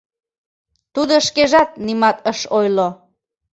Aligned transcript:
Тудо 0.93 1.13
шкежат 1.27 1.69
нимат 1.85 2.17
ыш 2.31 2.39
ойло. 2.57 2.87